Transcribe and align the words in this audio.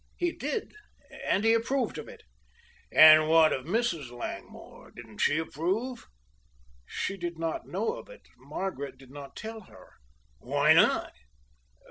"He 0.17 0.31
did, 0.31 0.73
and 1.27 1.43
he 1.43 1.53
approved 1.53 1.99
of 1.99 2.07
it." 2.07 2.23
"And 2.91 3.29
what 3.29 3.53
of 3.53 3.65
Mrs. 3.67 4.09
Langmore, 4.09 4.89
didn't 4.89 5.19
she 5.19 5.37
approve?" 5.37 6.07
"She 6.87 7.17
did 7.17 7.37
not 7.37 7.67
know 7.67 7.93
of 7.93 8.09
it. 8.09 8.25
Margaret 8.35 8.97
did 8.97 9.11
not 9.11 9.35
tell 9.35 9.59
her." 9.59 9.91
"Why 10.39 10.73
not?" 10.73 11.13